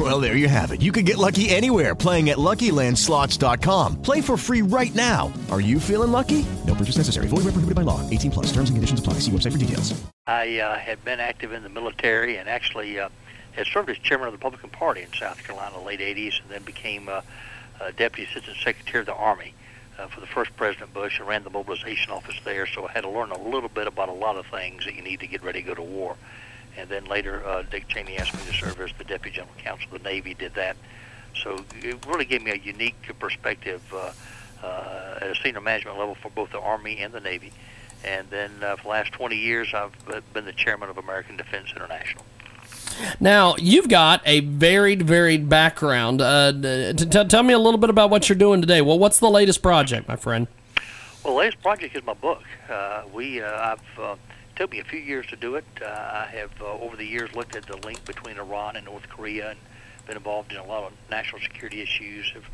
Well, 0.00 0.18
there 0.18 0.34
you 0.34 0.48
have 0.48 0.72
it. 0.72 0.80
You 0.80 0.92
can 0.92 1.04
get 1.04 1.18
lucky 1.18 1.50
anywhere 1.50 1.94
playing 1.94 2.30
at 2.30 2.38
LuckyLandSlots.com. 2.38 4.00
Play 4.00 4.22
for 4.22 4.38
free 4.38 4.62
right 4.62 4.94
now. 4.94 5.30
Are 5.50 5.60
you 5.60 5.78
feeling 5.78 6.10
lucky? 6.10 6.46
No 6.66 6.74
purchase 6.74 6.96
necessary. 6.96 7.26
Void 7.26 7.44
where 7.44 7.52
prohibited 7.52 7.74
by 7.74 7.82
law. 7.82 8.00
18 8.08 8.30
plus. 8.30 8.46
Terms 8.46 8.70
and 8.70 8.78
conditions 8.78 9.00
apply. 9.00 9.18
See 9.20 9.30
website 9.30 9.52
for 9.52 9.58
details. 9.58 10.00
I 10.26 10.58
uh, 10.60 10.78
had 10.78 11.04
been 11.04 11.20
active 11.20 11.52
in 11.52 11.62
the 11.62 11.68
military 11.68 12.38
and 12.38 12.48
actually 12.48 12.98
uh, 12.98 13.10
had 13.52 13.66
served 13.66 13.90
as 13.90 13.98
chairman 13.98 14.28
of 14.28 14.32
the 14.32 14.38
Republican 14.38 14.70
Party 14.70 15.02
in 15.02 15.12
South 15.12 15.44
Carolina 15.44 15.74
in 15.74 15.82
the 15.82 15.86
late 15.86 16.00
80s 16.00 16.40
and 16.40 16.50
then 16.50 16.62
became 16.62 17.10
uh, 17.10 17.20
Deputy 17.98 18.30
Assistant 18.30 18.56
Secretary 18.56 19.00
of 19.00 19.06
the 19.06 19.14
Army 19.14 19.52
uh, 19.98 20.06
for 20.06 20.20
the 20.20 20.26
first 20.26 20.56
President 20.56 20.94
Bush 20.94 21.18
and 21.18 21.28
ran 21.28 21.44
the 21.44 21.50
mobilization 21.50 22.10
office 22.10 22.36
there. 22.46 22.66
So 22.66 22.88
I 22.88 22.92
had 22.92 23.02
to 23.02 23.10
learn 23.10 23.32
a 23.32 23.42
little 23.42 23.68
bit 23.68 23.86
about 23.86 24.08
a 24.08 24.12
lot 24.12 24.36
of 24.36 24.46
things 24.46 24.86
that 24.86 24.94
you 24.94 25.02
need 25.02 25.20
to 25.20 25.26
get 25.26 25.42
ready 25.42 25.60
to 25.60 25.68
go 25.68 25.74
to 25.74 25.82
war. 25.82 26.16
And 26.80 26.88
then 26.88 27.04
later, 27.04 27.44
uh, 27.46 27.62
Dick 27.70 27.88
Cheney 27.88 28.16
asked 28.16 28.32
me 28.32 28.40
to 28.46 28.54
serve 28.54 28.80
as 28.80 28.90
the 28.96 29.04
Deputy 29.04 29.36
General 29.36 29.54
Counsel 29.58 29.94
of 29.94 30.02
the 30.02 30.08
Navy, 30.08 30.32
did 30.32 30.54
that. 30.54 30.78
So 31.42 31.62
it 31.82 32.06
really 32.06 32.24
gave 32.24 32.42
me 32.42 32.52
a 32.52 32.56
unique 32.56 32.96
perspective 33.18 33.82
uh, 33.92 34.12
uh, 34.64 35.18
at 35.20 35.30
a 35.30 35.34
senior 35.42 35.60
management 35.60 35.98
level 35.98 36.14
for 36.14 36.30
both 36.30 36.52
the 36.52 36.58
Army 36.58 36.98
and 37.00 37.12
the 37.12 37.20
Navy. 37.20 37.52
And 38.02 38.30
then 38.30 38.50
uh, 38.62 38.76
for 38.76 38.84
the 38.84 38.88
last 38.88 39.12
20 39.12 39.36
years, 39.36 39.74
I've 39.74 39.92
been 40.32 40.46
the 40.46 40.54
chairman 40.54 40.88
of 40.88 40.96
American 40.96 41.36
Defense 41.36 41.68
International. 41.70 42.24
Now, 43.20 43.56
you've 43.58 43.88
got 43.88 44.22
a 44.24 44.40
varied, 44.40 45.02
varied 45.02 45.50
background. 45.50 46.22
Uh, 46.22 46.52
t- 46.52 47.06
t- 47.06 47.24
tell 47.24 47.42
me 47.42 47.52
a 47.52 47.58
little 47.58 47.78
bit 47.78 47.90
about 47.90 48.08
what 48.08 48.28
you're 48.28 48.38
doing 48.38 48.62
today. 48.62 48.80
Well, 48.80 48.98
what's 48.98 49.20
the 49.20 49.30
latest 49.30 49.60
project, 49.60 50.08
my 50.08 50.16
friend? 50.16 50.46
Well, 51.22 51.34
the 51.34 51.38
latest 51.40 51.62
project 51.62 51.94
is 51.94 52.02
my 52.04 52.14
book. 52.14 52.42
Uh, 52.70 53.02
we, 53.12 53.42
uh, 53.42 53.76
I've 53.76 53.98
uh, 53.98 54.16
took 54.60 54.72
me 54.72 54.78
a 54.78 54.84
few 54.84 55.00
years 55.00 55.26
to 55.26 55.36
do 55.36 55.54
it. 55.54 55.64
Uh, 55.80 55.86
I 55.86 56.28
have, 56.32 56.50
uh, 56.60 56.66
over 56.66 56.94
the 56.94 57.06
years, 57.06 57.34
looked 57.34 57.56
at 57.56 57.64
the 57.64 57.78
link 57.78 58.04
between 58.04 58.36
Iran 58.36 58.76
and 58.76 58.84
North 58.84 59.08
Korea 59.08 59.52
and 59.52 59.58
been 60.06 60.18
involved 60.18 60.52
in 60.52 60.58
a 60.58 60.64
lot 60.66 60.84
of 60.84 60.92
national 61.10 61.40
security 61.40 61.80
issues. 61.80 62.30
Have 62.34 62.44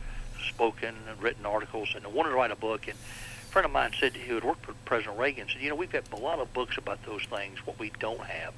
spoken 0.49 0.95
and 1.09 1.21
written 1.21 1.45
articles, 1.45 1.95
and 1.97 2.07
I 2.07 2.09
wanted 2.09 2.29
to 2.29 2.37
write 2.37 2.53
a 2.53 2.57
book. 2.57 2.87
And 2.87 2.97
a 2.97 3.51
friend 3.51 3.67
of 3.67 3.73
mine 3.73 3.91
said 3.99 4.15
who 4.15 4.37
had 4.37 4.45
worked 4.45 4.65
for 4.65 4.73
President 4.85 5.19
Reagan 5.19 5.49
said, 5.49 5.61
"You 5.61 5.71
know, 5.71 5.75
we've 5.75 5.91
got 5.91 6.05
a 6.13 6.17
lot 6.17 6.39
of 6.39 6.55
books 6.55 6.79
about 6.79 7.05
those 7.05 7.25
things. 7.25 7.67
What 7.67 7.77
we 7.77 7.91
don't 7.99 8.21
have." 8.21 8.55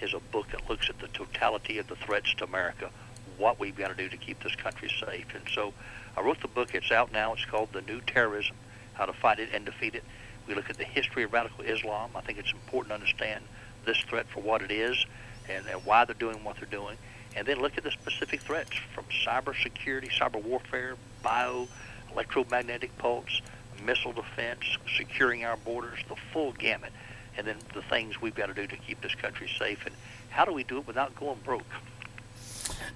is 0.00 0.12
a 0.12 0.18
book 0.18 0.50
that 0.50 0.68
looks 0.68 0.90
at 0.90 0.98
the 0.98 1.08
totality 1.08 1.78
of 1.78 1.86
the 1.86 1.96
threats 1.96 2.34
to 2.34 2.44
America, 2.44 2.90
what 3.36 3.60
we've 3.60 3.76
got 3.76 3.88
to 3.88 3.94
do 3.94 4.08
to 4.08 4.16
keep 4.16 4.42
this 4.42 4.56
country 4.56 4.88
safe. 4.88 5.26
And 5.34 5.44
so 5.54 5.72
I 6.16 6.20
wrote 6.20 6.40
the 6.40 6.48
book. 6.48 6.74
It's 6.74 6.90
out 6.90 7.12
now. 7.12 7.32
It's 7.34 7.44
called 7.44 7.72
The 7.72 7.82
New 7.82 8.00
Terrorism, 8.00 8.56
How 8.94 9.06
to 9.06 9.12
Fight 9.12 9.38
It 9.38 9.50
and 9.52 9.64
Defeat 9.64 9.94
It. 9.94 10.04
We 10.48 10.54
look 10.54 10.70
at 10.70 10.78
the 10.78 10.84
history 10.84 11.22
of 11.24 11.32
radical 11.32 11.64
Islam. 11.64 12.10
I 12.14 12.20
think 12.22 12.38
it's 12.38 12.52
important 12.52 12.90
to 12.90 12.94
understand 12.94 13.44
this 13.84 13.98
threat 14.08 14.26
for 14.28 14.40
what 14.40 14.62
it 14.62 14.70
is 14.70 15.06
and, 15.48 15.66
and 15.66 15.84
why 15.84 16.04
they're 16.04 16.14
doing 16.14 16.42
what 16.42 16.56
they're 16.56 16.68
doing. 16.68 16.96
And 17.36 17.46
then 17.46 17.60
look 17.60 17.78
at 17.78 17.84
the 17.84 17.90
specific 17.90 18.40
threats 18.40 18.72
from 18.94 19.04
cyber 19.26 19.54
security, 19.62 20.08
cyber 20.08 20.42
warfare, 20.42 20.96
bio, 21.22 21.68
electromagnetic 22.12 22.96
pulse, 22.98 23.42
missile 23.84 24.12
defense, 24.12 24.78
securing 24.96 25.44
our 25.44 25.56
borders, 25.58 25.98
the 26.08 26.16
full 26.32 26.52
gamut 26.52 26.92
and 27.38 27.46
then 27.46 27.56
the 27.72 27.82
things 27.82 28.20
we've 28.20 28.34
got 28.34 28.46
to 28.46 28.54
do 28.54 28.66
to 28.66 28.76
keep 28.76 29.00
this 29.00 29.14
country 29.14 29.48
safe, 29.58 29.86
and 29.86 29.94
how 30.30 30.44
do 30.44 30.52
we 30.52 30.64
do 30.64 30.78
it 30.78 30.86
without 30.86 31.14
going 31.14 31.38
broke? 31.44 31.64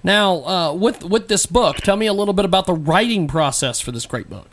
Now, 0.03 0.45
uh, 0.45 0.73
with 0.73 1.03
with 1.03 1.29
this 1.29 1.45
book, 1.45 1.77
tell 1.77 1.95
me 1.95 2.05
a 2.07 2.13
little 2.13 2.33
bit 2.33 2.45
about 2.45 2.67
the 2.67 2.73
writing 2.73 3.27
process 3.27 3.79
for 3.79 3.91
this 3.91 4.05
great 4.05 4.29
book. 4.29 4.49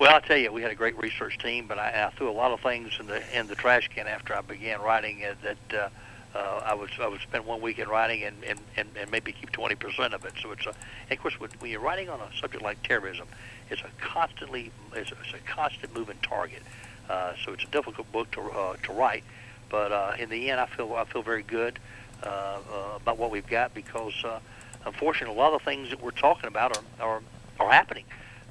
Well, 0.00 0.14
I 0.14 0.20
tell 0.20 0.38
you, 0.38 0.50
we 0.50 0.62
had 0.62 0.70
a 0.70 0.74
great 0.74 0.96
research 0.96 1.36
team, 1.36 1.66
but 1.66 1.78
I, 1.78 2.06
I 2.06 2.16
threw 2.16 2.30
a 2.30 2.32
lot 2.32 2.52
of 2.52 2.60
things 2.60 2.90
in 2.98 3.06
the 3.06 3.20
in 3.38 3.48
the 3.48 3.54
trash 3.54 3.86
can 3.88 4.06
after 4.06 4.34
I 4.34 4.40
began 4.40 4.80
writing. 4.80 5.22
Uh, 5.22 5.34
that 5.42 5.92
uh, 6.34 6.38
uh, 6.38 6.62
I 6.64 6.72
would 6.72 6.88
I 6.98 7.06
would 7.06 7.20
spend 7.20 7.44
one 7.44 7.60
weekend 7.60 7.90
writing 7.90 8.24
and, 8.24 8.42
and, 8.44 8.58
and, 8.78 8.88
and 8.98 9.10
maybe 9.10 9.32
keep 9.32 9.52
20 9.52 9.74
percent 9.74 10.14
of 10.14 10.24
it. 10.24 10.32
So 10.40 10.52
it's 10.52 10.64
a, 10.64 10.70
and 10.70 11.12
of 11.12 11.18
course 11.18 11.38
when 11.38 11.50
you're 11.70 11.82
writing 11.82 12.08
on 12.08 12.18
a 12.18 12.30
subject 12.40 12.62
like 12.62 12.82
terrorism, 12.82 13.28
it's 13.68 13.82
a 13.82 13.90
constantly 14.00 14.72
it's 14.94 15.12
a, 15.12 15.16
it's 15.22 15.34
a 15.34 15.46
constant 15.46 15.94
moving 15.94 16.16
target. 16.22 16.62
Uh, 17.10 17.34
so 17.44 17.52
it's 17.52 17.64
a 17.64 17.70
difficult 17.70 18.10
book 18.10 18.30
to 18.30 18.40
uh, 18.40 18.76
to 18.84 18.92
write, 18.94 19.24
but 19.68 19.92
uh, 19.92 20.14
in 20.18 20.30
the 20.30 20.48
end, 20.50 20.60
I 20.60 20.66
feel 20.66 20.94
I 20.94 21.04
feel 21.04 21.20
very 21.20 21.42
good 21.42 21.78
uh, 22.22 22.26
uh, 22.26 22.96
about 22.96 23.18
what 23.18 23.30
we've 23.30 23.46
got 23.46 23.74
because, 23.74 24.14
uh, 24.24 24.38
unfortunately, 24.86 25.36
a 25.36 25.38
lot 25.38 25.52
of 25.52 25.60
the 25.60 25.64
things 25.66 25.90
that 25.90 26.02
we're 26.02 26.10
talking 26.10 26.48
about 26.48 26.74
are 26.74 27.06
are, 27.06 27.22
are 27.58 27.70
happening, 27.70 28.04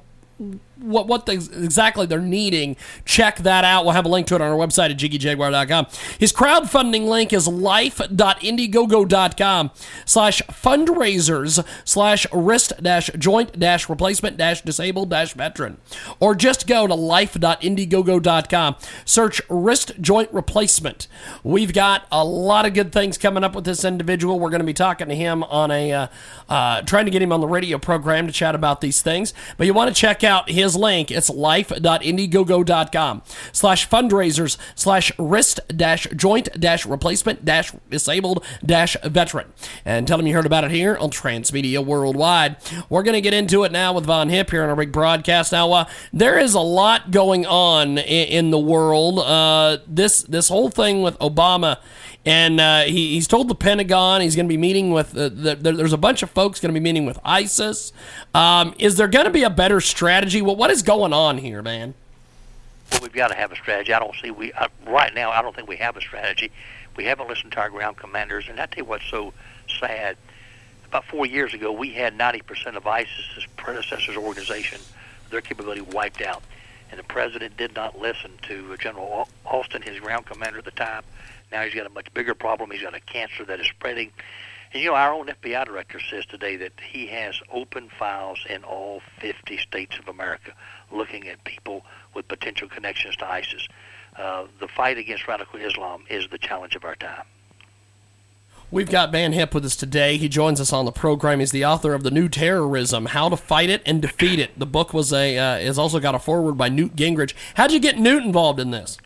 what 0.80 1.08
what 1.08 1.26
the, 1.26 1.32
exactly 1.34 2.06
they're 2.06 2.20
needing, 2.20 2.76
check 3.06 3.38
that 3.40 3.64
out. 3.64 3.86
We'll 3.86 3.94
have 3.94 4.06
a 4.06 4.10
link 4.10 4.28
to 4.28 4.36
it 4.36 4.42
on 4.42 4.52
our 4.52 4.58
website 4.58 4.92
at 4.92 4.98
jiggyjaguar.com. 4.98 5.88
His 6.20 6.34
crowdfunding 6.34 7.08
link 7.08 7.34
is 7.34 7.48
life.indiegogo.com 7.48 9.72
slash 10.06 10.42
fundraisers 10.44 11.66
slash 11.86 12.28
wrist 12.32 12.74
dash 12.82 13.10
joint 13.18 13.60
dash 13.60 13.90
replacement 13.90 14.38
dash 14.38 14.62
disabled 14.62 15.10
dash 15.10 15.34
veteran. 15.34 15.78
Or 16.20 16.36
just 16.36 16.68
go 16.68 16.86
to 16.88 16.96
life.indiegogo.com. 16.96 18.76
Search 19.06 19.42
wrist 19.50 19.94
joint 20.02 20.34
replacement. 20.34 21.08
We've 21.44 21.74
got 21.74 22.06
a 22.12 22.24
lot 22.24 22.66
of 22.66 22.74
good 22.74 22.92
things 22.92 23.18
coming 23.18 23.44
up 23.44 23.56
with 23.56 23.66
this 23.66 23.86
individual. 23.86 24.40
We're 24.40 24.50
going 24.50 24.60
to 24.60 24.66
be 24.66 24.74
talking 24.74 25.08
to 25.08 25.16
him 25.16 25.44
on 25.44 25.72
a, 25.72 25.92
uh, 25.92 26.08
uh, 26.50 26.82
trying 26.82 27.06
to 27.06 27.12
get 27.12 27.22
him 27.22 27.32
on 27.32 27.42
the 27.42 27.48
radio 27.48 27.78
program 27.78 28.28
to 28.28 28.34
chat 28.34 28.56
about 28.56 28.82
these 28.82 29.02
things. 29.02 29.34
But 29.58 29.68
you 29.68 29.74
want 29.74 29.94
to 29.94 30.00
check 30.00 30.24
out 30.24 30.50
his 30.50 30.67
link. 30.76 31.12
It's 31.12 31.30
life.indiegogo.com 31.30 33.22
slash 33.52 33.90
fundraisers 33.90 34.58
slash 34.76 35.12
wrist 35.18 35.60
dash 35.76 36.08
joint 36.16 36.50
dash 36.60 36.86
replacement 36.86 37.46
dash 37.46 37.72
disabled 37.90 38.44
dash 38.66 38.98
veteran. 39.04 39.54
And 39.86 40.08
tell 40.08 40.20
him 40.20 40.28
you 40.28 40.34
heard 40.34 40.46
about 40.46 40.64
it 40.64 40.72
here 40.72 40.98
on 40.98 41.12
Transmedia 41.12 41.84
Worldwide. 41.84 42.58
We're 42.90 43.04
going 43.04 43.16
to 43.16 43.22
get 43.22 43.34
into 43.34 43.64
it 43.64 43.72
now 43.72 43.94
with 43.94 44.06
Van 44.06 44.30
Hipp 44.30 44.50
here 44.50 44.64
on 44.64 44.70
our 44.70 44.76
big 44.76 44.92
broadcast. 44.92 45.52
Now, 45.52 45.72
uh, 45.72 45.86
there 46.12 46.40
is 46.40 46.54
a 46.54 46.60
lot 46.60 47.12
going 47.12 47.46
on 47.46 47.98
in, 47.98 48.28
in 48.28 48.52
the 48.52 48.60
world. 48.60 49.20
Uh, 49.20 49.78
this 49.88 50.24
this 50.24 50.50
whole 50.50 50.70
thing 50.70 51.02
with 51.02 51.18
Obama 51.20 51.78
and 52.26 52.60
uh, 52.60 52.82
he, 52.82 53.14
he's 53.14 53.28
told 53.28 53.48
the 53.48 53.56
Pentagon 53.56 54.22
he's 54.22 54.36
going 54.36 54.48
to 54.48 54.50
be 54.50 54.58
meeting 54.58 54.92
with 54.92 55.16
uh, 55.16 55.30
the, 55.30 55.56
the, 55.56 55.72
there's 55.72 55.94
a 55.94 55.98
bunch 55.98 56.24
of 56.24 56.30
folks 56.30 56.60
going 56.60 56.74
to 56.74 56.80
be 56.80 56.84
meeting 56.84 57.06
with 57.06 57.20
ISIS. 57.24 57.94
Um, 58.34 58.74
is 58.78 58.98
there 58.98 59.08
going 59.08 59.26
to 59.26 59.32
be 59.32 59.44
a 59.44 59.50
better 59.50 59.80
strategy? 59.80 60.42
Well, 60.42 60.56
what 60.56 60.70
is 60.70 60.84
going 60.84 61.14
on 61.14 61.38
here, 61.38 61.62
man? 61.62 61.94
Well, 62.92 63.02
we've 63.02 63.14
got 63.14 63.30
to 63.30 63.36
have 63.36 63.52
a 63.52 63.56
strategy. 63.56 63.94
I 63.94 64.00
don't 64.00 64.16
see 64.22 64.32
we 64.32 64.52
uh, 64.54 64.68
right 64.86 65.14
now. 65.14 65.32
I 65.32 65.42
don't 65.42 65.56
think 65.56 65.70
we 65.70 65.78
have 65.78 65.98
a 65.98 66.02
strategy. 66.02 66.52
We 66.96 67.06
haven't 67.06 67.30
listened 67.30 67.52
to 67.54 67.60
our 67.60 67.70
ground 67.70 67.98
commanders, 67.98 68.50
and 68.50 68.60
I 68.60 68.66
tell 68.66 68.84
you 68.84 68.90
what's 68.90 69.06
so 69.10 69.34
sad. 69.80 70.18
About 70.86 71.06
four 71.06 71.26
years 71.26 71.54
ago, 71.54 71.72
we 71.72 71.92
had 71.92 72.18
90% 72.18 72.78
of 72.78 72.88
ISIS's 72.88 73.46
predecessors' 73.58 74.16
organization, 74.16 74.80
their 75.30 75.42
capability 75.42 75.82
wiped 75.82 76.22
out, 76.22 76.42
and 76.90 76.98
the 76.98 77.04
president 77.04 77.58
did 77.58 77.76
not 77.76 78.00
listen 78.00 78.32
to 78.44 78.76
General 78.78 79.28
Austin, 79.46 79.82
his 79.82 80.00
ground 80.00 80.26
commander 80.26 80.60
at 80.60 80.66
the 80.66 80.72
time 80.72 81.04
now 81.52 81.64
he's 81.64 81.74
got 81.74 81.86
a 81.86 81.90
much 81.90 82.14
bigger 82.14 82.34
problem. 82.34 82.72
He's 82.72 82.82
got 82.82 82.96
a 82.96 83.00
cancer 83.00 83.46
that 83.46 83.60
is 83.60 83.68
spreading. 83.68 84.12
And 84.74 84.84
you 84.84 84.90
know, 84.90 84.96
our 84.96 85.14
own 85.14 85.28
FBI 85.28 85.66
director 85.66 86.00
says 86.00 86.26
today 86.26 86.58
that 86.58 86.74
he 86.82 87.08
has 87.08 87.40
open 87.52 87.90
files 87.98 88.40
in 88.50 88.64
all 88.64 89.02
50 89.20 89.58
states 89.58 89.98
of 89.98 90.08
America 90.08 90.54
looking 90.92 91.28
at 91.28 91.44
people 91.44 91.86
with 92.14 92.28
potential 92.28 92.68
connections 92.68 93.16
to 93.18 93.30
ISIS. 93.30 93.68
Uh, 94.18 94.48
the 94.60 94.68
fight 94.68 94.98
against 94.98 95.28
radical 95.28 95.60
Islam 95.60 96.04
is 96.10 96.28
the 96.30 96.38
challenge 96.38 96.76
of 96.76 96.84
our 96.84 96.96
time. 96.96 97.24
We've 98.70 98.90
got 98.90 99.14
Van 99.14 99.32
Hipp 99.32 99.54
with 99.54 99.64
us 99.64 99.78
today. 99.78 100.18
He 100.18 100.28
joins 100.28 100.60
us 100.60 100.74
on 100.74 100.84
the 100.84 100.92
program. 100.92 101.40
He's 101.40 101.52
the 101.52 101.64
author 101.64 101.94
of 101.94 102.04
The 102.04 102.12
New 102.12 102.28
Terrorism: 102.28 103.06
How 103.06 103.30
to 103.30 103.38
Fight 103.38 103.70
It 103.70 103.82
and 103.86 104.02
Defeat 104.02 104.40
It. 104.40 104.60
The 104.60 104.66
book 104.66 104.94
was 104.94 105.14
a 105.14 105.38
uh, 105.38 105.58
has 105.60 105.80
also 105.80 106.02
got 106.02 106.16
a 106.16 106.20
foreword 106.20 106.58
by 106.58 106.68
Newt 106.68 106.94
Gingrich. 106.94 107.34
How'd 107.56 107.72
you 107.72 107.80
get 107.80 107.98
Newt 107.98 108.24
involved 108.24 108.60
in 108.60 108.72
this? 108.72 108.98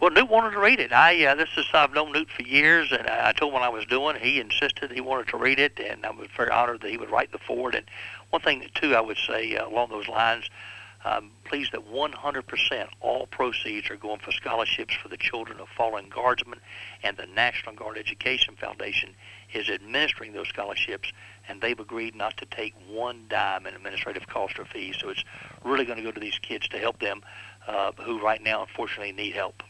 Well, 0.00 0.10
Newt 0.10 0.30
wanted 0.30 0.52
to 0.52 0.60
read 0.60 0.80
it. 0.80 0.94
I 0.94 1.26
uh, 1.26 1.34
this 1.34 1.50
is 1.58 1.66
I've 1.74 1.92
known 1.92 2.12
Newt 2.12 2.30
for 2.30 2.42
years, 2.42 2.90
and 2.90 3.06
I, 3.06 3.32
told 3.32 3.50
him 3.50 3.60
what 3.60 3.62
I 3.62 3.68
was 3.68 3.84
doing. 3.84 4.16
He 4.16 4.40
insisted 4.40 4.90
he 4.90 5.02
wanted 5.02 5.28
to 5.28 5.36
read 5.36 5.58
it, 5.58 5.78
and 5.78 6.06
I 6.06 6.10
was 6.10 6.28
very 6.34 6.48
honored 6.48 6.80
that 6.80 6.90
he 6.90 6.96
would 6.96 7.10
write 7.10 7.32
the 7.32 7.38
forward. 7.38 7.74
And 7.74 7.84
one 8.30 8.40
thing 8.40 8.66
too, 8.74 8.94
I 8.94 9.02
would 9.02 9.18
say 9.18 9.54
uh, 9.56 9.68
along 9.68 9.90
those 9.90 10.08
lines, 10.08 10.48
I'm 11.04 11.32
pleased 11.44 11.72
that 11.72 11.86
100% 11.86 12.88
all 13.00 13.26
proceeds 13.26 13.90
are 13.90 13.96
going 13.96 14.20
for 14.20 14.32
scholarships 14.32 14.94
for 14.94 15.08
the 15.08 15.18
children 15.18 15.60
of 15.60 15.68
fallen 15.68 16.08
guardsmen, 16.08 16.60
and 17.02 17.18
the 17.18 17.26
National 17.26 17.74
Guard 17.74 17.98
Education 17.98 18.56
Foundation 18.56 19.10
is 19.52 19.68
administering 19.68 20.32
those 20.32 20.48
scholarships, 20.48 21.12
and 21.46 21.60
they've 21.60 21.78
agreed 21.78 22.14
not 22.14 22.38
to 22.38 22.46
take 22.46 22.72
one 22.88 23.26
dime 23.28 23.66
in 23.66 23.74
administrative 23.74 24.26
cost 24.28 24.58
or 24.58 24.64
fees. 24.64 24.96
So 24.98 25.10
it's 25.10 25.24
really 25.62 25.84
going 25.84 25.98
to 25.98 26.04
go 26.04 26.10
to 26.10 26.20
these 26.20 26.38
kids 26.38 26.68
to 26.68 26.78
help 26.78 27.00
them 27.00 27.20
uh, 27.68 27.92
who 28.02 28.18
right 28.18 28.42
now 28.42 28.62
unfortunately 28.62 29.12
need 29.12 29.34
help. 29.34 29.62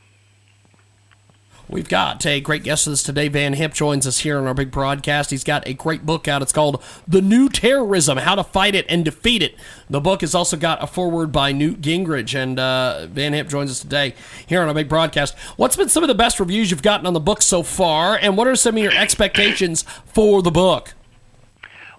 We've 1.71 1.89
got 1.89 2.27
a 2.27 2.41
great 2.41 2.65
guest 2.65 2.89
with 2.89 2.95
us 2.95 3.03
today. 3.05 3.29
Van 3.29 3.55
Hipp 3.55 3.75
joins 3.75 4.05
us 4.05 4.19
here 4.19 4.39
on 4.39 4.47
our 4.49 4.55
big 4.55 4.73
broadcast. 4.73 5.31
He's 5.31 5.45
got 5.45 5.65
a 5.69 5.73
great 5.73 6.05
book 6.05 6.27
out. 6.27 6.43
It's 6.43 6.53
called 6.53 6.83
The 7.07 7.23
New 7.23 7.49
Terrorism 7.49 8.19
How 8.19 8.35
to 8.35 8.43
Fight 8.43 8.75
It 8.75 8.87
and 8.89 9.05
Defeat 9.05 9.41
It. 9.41 9.55
The 9.89 10.01
book 10.01 10.23
has 10.23 10.35
also 10.35 10.57
got 10.57 10.83
a 10.83 10.89
foreword 10.89 11.31
by 11.31 11.53
Newt 11.53 11.81
Gingrich, 11.81 12.35
and 12.35 12.59
uh, 12.59 13.07
Van 13.07 13.35
Hipp 13.35 13.49
joins 13.49 13.71
us 13.71 13.79
today 13.79 14.17
here 14.49 14.63
on 14.63 14.67
our 14.67 14.75
big 14.75 14.89
broadcast. 14.89 15.39
What's 15.57 15.77
been 15.77 15.89
some 15.89 16.03
of 16.03 16.09
the 16.09 16.15
best 16.15 16.41
reviews 16.41 16.73
you've 16.73 16.83
gotten 16.83 17.07
on 17.07 17.13
the 17.13 17.21
book 17.21 17.41
so 17.41 17.63
far, 17.63 18.19
and 18.21 18.37
what 18.37 18.49
are 18.49 18.57
some 18.57 18.77
of 18.77 18.83
your 18.83 18.93
expectations 18.93 19.83
for 20.07 20.43
the 20.43 20.51
book? 20.51 20.95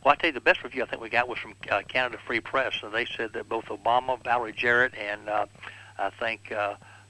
Well, 0.03 0.11
I 0.11 0.15
tell 0.15 0.27
you, 0.27 0.33
the 0.33 0.41
best 0.41 0.65
review 0.65 0.83
I 0.83 0.87
think 0.87 1.01
we 1.01 1.07
got 1.07 1.29
was 1.29 1.39
from 1.39 1.53
uh, 1.69 1.81
Canada 1.87 2.17
Free 2.27 2.41
Press, 2.41 2.73
and 2.83 2.91
they 2.91 3.05
said 3.05 3.31
that 3.33 3.47
both 3.47 3.65
Obama, 3.67 4.21
Valerie 4.21 4.51
Jarrett, 4.51 4.95
and 4.95 5.29
uh, 5.29 5.45
I 5.97 6.09
think 6.09 6.51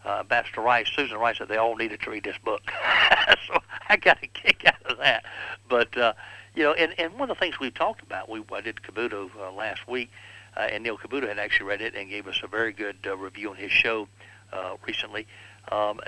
uh, 0.05 0.23
Rice, 0.57 0.87
Susan 0.95 1.17
Rice 1.17 1.39
that 1.39 1.47
they 1.47 1.57
all 1.57 1.75
needed 1.75 2.01
to 2.01 2.09
read 2.09 2.23
this 2.23 2.37
book. 2.43 2.61
so 3.47 3.59
I 3.89 3.97
got 3.97 4.17
a 4.23 4.27
kick 4.27 4.63
out 4.65 4.85
of 4.85 4.97
that. 4.97 5.23
But 5.69 5.97
uh, 5.97 6.13
you 6.55 6.63
know, 6.63 6.73
and, 6.73 6.93
and 6.99 7.13
one 7.13 7.29
of 7.29 7.37
the 7.37 7.39
things 7.39 7.59
we've 7.59 7.73
talked 7.73 8.01
about, 8.01 8.29
we 8.29 8.43
I 8.53 8.61
did 8.61 8.81
Cavuto 8.81 9.29
uh, 9.39 9.51
last 9.51 9.87
week, 9.87 10.09
uh, 10.57 10.61
and 10.61 10.83
Neil 10.83 10.97
Cavuto 10.97 11.27
had 11.27 11.39
actually 11.39 11.67
read 11.67 11.81
it 11.81 11.95
and 11.95 12.09
gave 12.09 12.27
us 12.27 12.41
a 12.43 12.47
very 12.47 12.73
good 12.73 12.97
uh, 13.05 13.15
review 13.15 13.51
on 13.51 13.55
his 13.55 13.71
show 13.71 14.07
uh, 14.51 14.75
recently. 14.85 15.27
Um, 15.71 15.99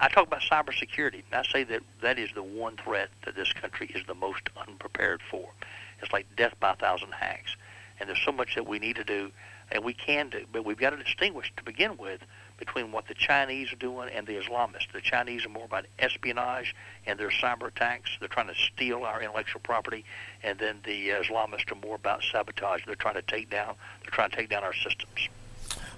I 0.00 0.08
talk 0.08 0.26
about 0.26 0.42
cybersecurity, 0.42 1.22
and 1.30 1.34
I 1.34 1.42
say 1.50 1.64
that 1.64 1.82
that 2.02 2.18
is 2.18 2.30
the 2.34 2.42
one 2.42 2.76
threat 2.76 3.10
that 3.24 3.34
this 3.34 3.52
country 3.52 3.90
is 3.94 4.02
the 4.06 4.14
most 4.14 4.42
unprepared 4.56 5.20
for. 5.30 5.50
It's 6.02 6.12
like 6.12 6.26
death 6.36 6.54
by 6.60 6.72
a 6.72 6.76
thousand 6.76 7.12
hacks, 7.12 7.56
and 7.98 8.08
there's 8.08 8.22
so 8.24 8.32
much 8.32 8.54
that 8.56 8.66
we 8.66 8.78
need 8.78 8.96
to 8.96 9.04
do, 9.04 9.30
and 9.70 9.84
we 9.84 9.94
can 9.94 10.28
do, 10.30 10.44
but 10.52 10.64
we've 10.64 10.78
got 10.78 10.90
to 10.90 10.96
distinguish 10.96 11.52
to 11.56 11.64
begin 11.64 11.96
with 11.96 12.20
between 12.58 12.92
what 12.92 13.08
the 13.08 13.14
Chinese 13.14 13.72
are 13.72 13.76
doing 13.76 14.08
and 14.10 14.26
the 14.26 14.34
Islamists. 14.34 14.92
The 14.92 15.00
Chinese 15.00 15.44
are 15.44 15.48
more 15.48 15.64
about 15.64 15.86
espionage 15.98 16.74
and 17.06 17.18
their 17.18 17.30
cyber 17.30 17.68
attacks. 17.68 18.10
They're 18.20 18.28
trying 18.28 18.48
to 18.48 18.54
steal 18.54 19.04
our 19.04 19.20
intellectual 19.20 19.60
property, 19.60 20.04
and 20.42 20.58
then 20.58 20.78
the 20.84 21.08
Islamists 21.10 21.70
are 21.72 21.86
more 21.86 21.96
about 21.96 22.22
sabotage. 22.30 22.86
They're 22.86 22.94
trying 22.94 23.14
to 23.14 23.22
take 23.22 23.50
down. 23.50 23.74
They're 24.02 24.10
trying 24.10 24.30
to 24.30 24.36
take 24.36 24.48
down 24.50 24.62
our 24.62 24.74
systems. 24.74 25.28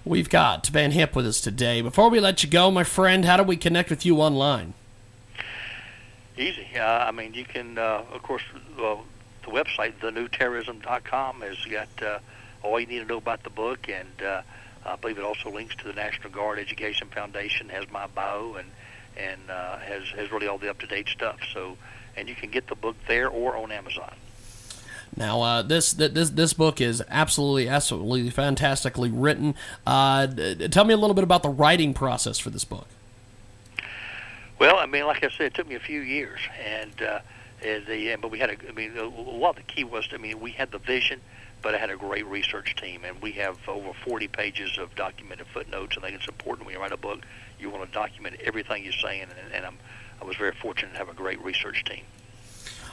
We've 0.05 0.31
got 0.31 0.67
Van 0.69 0.93
Hipp 0.93 1.15
with 1.15 1.27
us 1.27 1.41
today. 1.41 1.83
Before 1.83 2.09
we 2.11 2.21
let 2.21 2.43
you 2.45 2.49
go, 2.49 2.71
my 2.71 2.85
friend, 2.85 3.25
how 3.25 3.37
do 3.37 3.43
we 3.43 3.57
connect 3.57 3.91
with 3.91 4.07
you 4.07 4.21
online? 4.21 4.75
Easy. 6.39 6.67
Uh, 6.77 6.85
I 6.85 7.11
mean, 7.11 7.35
you 7.35 7.45
can, 7.45 7.77
uh, 7.77 8.05
of 8.13 8.23
course, 8.23 8.43
uh, 8.79 8.97
the 9.43 9.51
website, 9.51 9.95
thenewterrorism.com, 10.01 11.41
has 11.41 11.65
got 11.65 11.89
uh, 12.03 12.19
all 12.63 12.79
you 12.79 12.87
need 12.87 13.01
to 13.01 13.05
know 13.07 13.17
about 13.17 13.43
the 13.43 13.51
book 13.51 13.89
and 13.89 14.23
uh, 14.23 14.43
I 14.87 14.97
believe 14.97 15.19
it 15.19 15.25
also 15.25 15.51
links 15.51 15.75
to 15.77 15.85
the 15.85 15.93
National 15.93 16.31
Guard 16.31 16.59
Education 16.59 17.09
Foundation, 17.09 17.69
has 17.69 17.91
my 17.91 18.07
bio, 18.07 18.55
and 18.55 18.71
and 19.17 19.51
uh, 19.51 19.79
has 19.79 20.05
has 20.11 20.31
really 20.31 20.47
all 20.47 20.59
the 20.59 20.71
up 20.71 20.79
to 20.81 20.87
date 20.87 21.09
stuff. 21.09 21.39
So, 21.53 21.77
and 22.17 22.29
you 22.29 22.35
can 22.35 22.51
get 22.51 22.69
the 22.69 22.75
book 22.75 22.97
there 23.07 23.29
or 23.29 23.57
on 23.57 23.73
Amazon. 23.73 24.15
Now, 25.17 25.41
uh, 25.43 25.63
this 25.63 25.93
this 25.93 26.31
this 26.31 26.53
book 26.53 26.81
is 26.81 27.03
absolutely 27.09 27.69
absolutely 27.69 28.29
fantastically 28.31 29.11
written. 29.11 29.55
Uh, 29.87 30.27
tell 30.71 30.85
me 30.85 30.93
a 30.93 30.97
little 30.97 31.15
bit 31.15 31.25
about 31.25 31.43
the 31.43 31.49
writing 31.49 31.95
process 31.95 32.39
for 32.39 32.51
this 32.51 32.65
book. 32.65 32.87
Well, 34.59 34.77
I 34.77 34.87
mean, 34.87 35.07
like 35.07 35.23
I 35.23 35.29
said, 35.31 35.47
it 35.47 35.55
took 35.55 35.69
me 35.69 35.75
a 35.75 35.81
few 35.81 36.01
years, 36.01 36.41
and 36.65 37.03
uh, 37.03 37.21
the 37.61 38.17
but 38.21 38.31
we 38.31 38.39
had 38.39 38.51
a. 38.51 38.57
I 38.69 38.73
mean, 38.73 38.97
a 38.97 39.05
lot 39.05 39.51
of 39.51 39.57
the 39.57 39.63
key 39.63 39.85
was. 39.85 40.09
I 40.13 40.19
mean, 40.19 40.41
we 40.41 40.51
had 40.51 40.71
the 40.71 40.79
vision 40.79 41.21
but 41.63 41.75
I 41.75 41.79
had 41.79 41.91
a 41.91 41.97
great 41.97 42.27
research 42.27 42.77
team, 42.77 43.05
and 43.05 43.21
we 43.21 43.33
have 43.33 43.59
over 43.69 43.93
40 44.05 44.29
pages 44.29 44.79
of 44.79 44.95
documented 44.95 45.47
footnotes. 45.49 45.97
I 45.99 46.01
think 46.03 46.17
it's 46.17 46.29
important 46.29 46.67
when 46.67 46.75
you 46.75 46.81
write 46.81 46.93
a 46.93 46.97
book, 46.97 47.21
you 47.59 47.71
want 47.71 47.87
to 47.87 47.93
document 47.93 48.37
everything 48.45 48.85
you're 48.85 48.93
saying, 48.93 49.23
and, 49.23 49.53
and 49.55 49.67
I'm, 49.67 49.79
I 50.21 50.25
was 50.25 50.37
very 50.37 50.53
fortunate 50.53 50.93
to 50.93 50.99
have 50.99 51.09
a 51.09 51.15
great 51.15 51.43
research 51.43 51.85
team. 51.85 52.03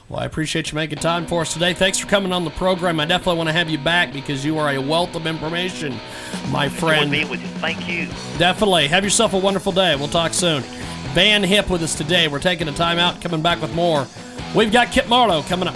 Well, 0.10 0.20
I 0.20 0.26
appreciate 0.26 0.72
you 0.72 0.76
making 0.76 1.00
time 1.00 1.26
for 1.26 1.42
us 1.42 1.54
today. 1.54 1.74
Thanks 1.74 1.98
for 1.98 2.08
coming 2.08 2.34
on 2.34 2.44
the 2.44 2.52
program. 2.52 3.00
I 3.00 3.06
definitely 3.06 3.38
want 3.38 3.50
to 3.50 3.54
have 3.54 3.70
you 3.70 3.78
back 3.78 4.12
because 4.12 4.44
you 4.44 4.58
are 4.58 4.70
a 4.70 4.78
wealth 4.78 5.16
of 5.16 5.26
information, 5.26 5.98
my 6.50 6.68
friend. 6.68 7.10
Being 7.10 7.30
with 7.30 7.42
you. 7.42 7.48
Thank 7.60 7.88
you. 7.88 8.08
Definitely. 8.38 8.88
Have 8.90 9.06
yourself 9.06 9.34
a 9.34 9.38
wonderful 9.38 9.72
day. 9.72 9.96
We'll 9.96 10.10
talk 10.10 10.34
soon. 10.34 10.62
Van 11.14 11.44
Hipp 11.44 11.70
with 11.70 11.84
us 11.84 11.96
today. 11.96 12.28
We're 12.28 12.40
taking 12.40 12.68
a 12.68 12.74
time 12.74 13.00
out, 13.00 13.22
coming 13.22 13.42
back 13.42 13.62
with 13.62 13.74
more. 13.74 14.06
We've 14.54 14.72
got 14.72 14.92
Kit 14.92 15.08
Marlowe 15.08 15.42
coming 15.44 15.70
up. 15.70 15.76